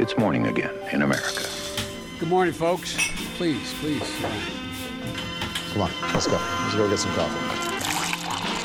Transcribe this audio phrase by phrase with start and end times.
[0.00, 1.44] It's morning again in America.
[2.18, 2.96] Good morning, folks.
[3.36, 4.10] Please, please.
[5.72, 6.38] Come on, let's go.
[6.62, 7.36] Let's go get some coffee.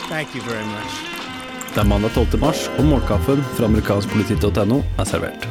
[0.07, 0.91] Thank you very much.
[1.73, 2.39] Det er mandag 12.
[2.39, 5.47] mars, og morgenkaffen fra amerikanskpoliti.no er servert.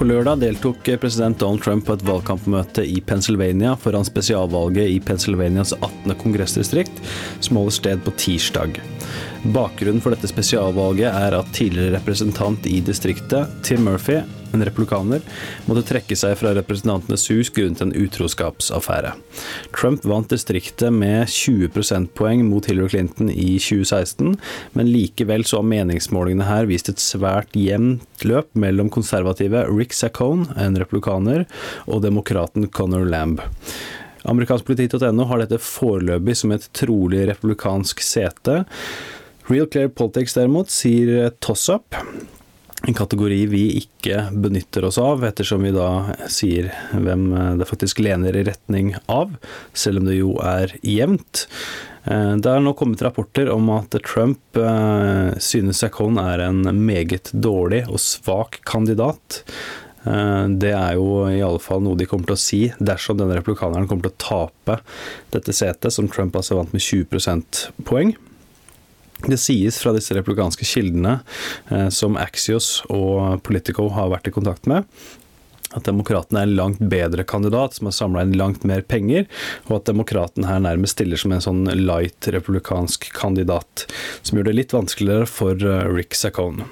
[0.00, 5.74] På lørdag deltok president Donald Trump på et valgkampmøte i Pennsylvania foran spesialvalget i Pennsylvanias
[5.76, 6.14] 18.
[6.22, 7.02] kongressdistrikt,
[7.44, 8.80] som holder sted på tirsdag.
[9.52, 14.22] Bakgrunnen for dette spesialvalget er at tidligere representant i distriktet, Tim Murphy,
[14.54, 15.22] en republikaner,
[15.66, 19.14] måtte trekke seg fra Representantenes hus grunnet en utroskapsaffære.
[19.76, 24.36] Trump vant distriktet med 20 prosentpoeng mot Hillary Clinton i 2016,
[24.78, 30.48] men likevel så har meningsmålingene her vist et svært jevnt løp mellom konservative Rick Saccone,
[30.60, 31.46] en republikaner,
[31.86, 33.42] og demokraten Conor Lamb.
[34.28, 38.60] Amerikanskpoliti.no har dette foreløpig som et trolig republikansk sete.
[39.48, 41.96] Real Clear Politics derimot sier toss-up.
[42.88, 47.26] En kategori vi ikke benytter oss av, ettersom vi da sier hvem
[47.60, 49.34] det faktisk lener i retning av,
[49.76, 51.44] selv om det jo er jevnt.
[52.08, 57.32] Eh, det er nå kommet rapporter om at Trump eh, synes Sacon er en meget
[57.32, 59.42] dårlig og svak kandidat.
[60.08, 63.36] Eh, det er jo i alle fall noe de kommer til å si dersom denne
[63.36, 64.80] republikaneren kommer til å tape
[65.34, 68.16] dette setet, som Trump altså vant med 20 prosentpoeng.
[69.28, 71.20] Det sies fra disse republikanske kildene,
[71.70, 74.88] eh, som Axios og Politico har vært i kontakt med,
[75.76, 79.28] at demokratene er en langt bedre kandidat, som har samla inn langt mer penger,
[79.68, 83.86] og at Demokratene her nærmest stiller som en sånn light republikansk kandidat,
[84.22, 86.66] som gjør det litt vanskeligere for eh, Rick Saccone.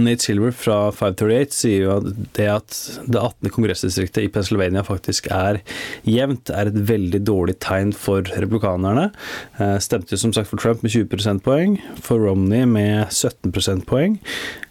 [0.00, 2.06] Nate Silver fra 538 sier jo at
[2.38, 3.50] det at det 18.
[3.52, 5.60] kongressdistriktet i Pennsylvania faktisk er
[6.08, 9.10] jevnt, er et veldig dårlig tegn for republikanerne.
[9.58, 14.16] Eh, stemte jo som sagt for Trump med 20 prosentpoeng, for Romney med 17 prosentpoeng.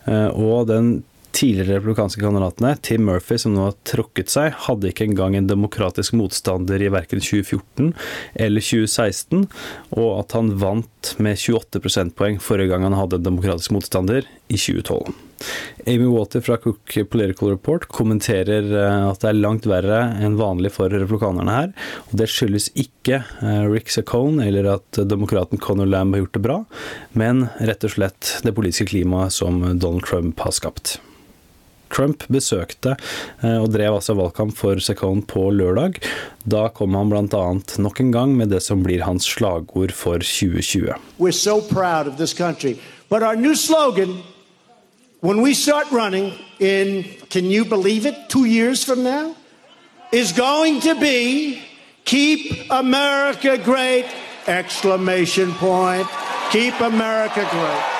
[0.09, 0.93] Eh, og den
[1.35, 6.15] tidligere republikanske kandidatene, Tim Murphy, som nå har trukket seg, hadde ikke engang en demokratisk
[6.19, 7.93] motstander i verken 2014
[8.45, 9.47] eller 2016,
[9.97, 14.57] og at han vant med 28 prosentpoeng forrige gang han hadde en demokratisk motstander, i
[14.59, 15.13] 2012.
[15.87, 20.73] Amy Water fra Cook Political Report kommenterer eh, at det er langt verre enn vanlig
[20.75, 21.71] for republikanerne her.
[22.09, 26.45] og Det skyldes ikke eh, Rick Saccone eller at demokraten Conor Lamb har gjort det
[26.45, 26.57] bra,
[27.17, 30.99] men rett og slett det politiske klimaet som Donald Trump har skapt.
[31.91, 32.95] Trump besøkte
[33.43, 35.99] eh, og drev altså valgkamp for Saccone på lørdag.
[36.43, 37.43] Da kom han bl.a.
[37.83, 40.95] nok en gang med det som blir hans slagord for 2020.
[41.19, 42.77] We're so proud of this country.
[43.09, 44.23] But our new slogan,
[45.21, 49.35] when we start running in, can you believe it, two years from now,
[50.11, 51.61] is going to be
[52.05, 54.05] Keep America Great!
[54.47, 56.07] Exclamation point.
[56.51, 57.90] Keep America Great.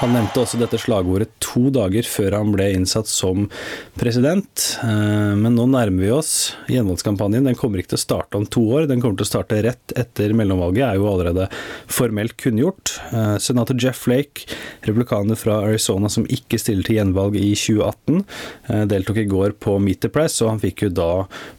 [0.00, 3.46] Han nevnte også dette slagordet to dager før han ble innsatt som
[4.00, 4.78] president.
[4.80, 6.32] Eh, men nå nærmer vi oss
[6.72, 7.44] gjenvalgskampanjen.
[7.44, 9.92] Den kommer ikke til å starte om to år, den kommer til å starte rett
[10.00, 11.50] etter mellomvalget, er jo allerede
[11.90, 12.94] formelt kunngjort.
[13.12, 14.48] Eh, senator Jeff Flake,
[14.88, 18.24] republikaner fra Arizona som ikke stiller til gjenvalg i 2018,
[18.70, 21.10] eh, deltok i går på Meet the Press, og han fikk jo da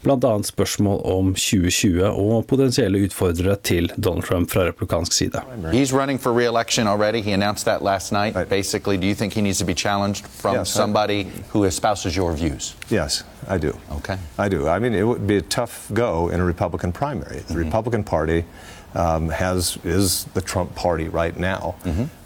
[0.01, 0.33] bl.a.
[0.49, 5.45] spørsmål om 2020 og potensielle utfordrere til Donald Trump fra republikansk side.
[5.69, 7.21] He's running for re-election already.
[7.21, 7.81] He announced that.
[8.33, 8.47] Right.
[8.47, 12.15] Basically, do you think he needs to be challenged from yes, somebody I, who espouses
[12.15, 12.75] your views?
[12.89, 13.77] Yes, I do.
[13.91, 14.17] Okay.
[14.37, 14.67] I do.
[14.67, 17.39] I mean, it would be a tough go in a Republican primary.
[17.39, 17.57] The mm-hmm.
[17.57, 18.45] Republican Party
[18.93, 21.75] has is the Trump Party right now.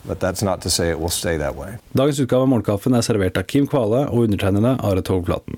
[0.07, 1.77] But that's not to say it will stay that way.
[1.91, 5.57] Dagens utgave av Morgenkaffen er servert av Kim Kvale og undertegnede Are Togflaten.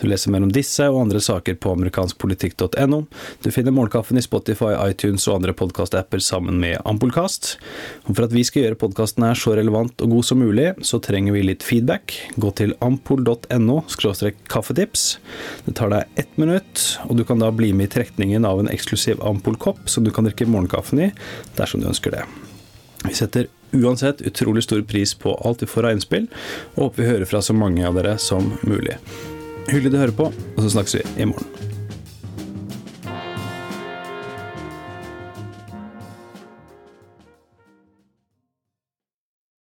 [0.00, 3.02] Du leser mer om disse og andre saker på amerikanskpolitikk.no.
[3.44, 7.56] Du finner Morgenkaffen i Spotify, iTunes og andre podkastapper sammen med Ampolkast.
[8.06, 11.02] Og for at vi skal gjøre podkasten her så relevant og god som mulig, så
[11.04, 12.16] trenger vi litt feedback.
[12.40, 13.82] Gå til ampol.no
[14.48, 15.04] kaffetips.
[15.66, 18.72] Det tar deg ett minutt, og du kan da bli med i trekningen av en
[18.72, 21.10] eksklusiv Ampol-kopp som du kan drikke morgenkaffen i,
[21.58, 22.24] dersom du ønsker det.
[23.06, 26.28] Vi setter uansett utrolig stor pris på alt vi får av innspill,
[26.76, 28.98] og håper vi hører fra så mange av dere som mulig.
[29.70, 31.61] Hyggelig å høre på, og så snakkes vi i morgen.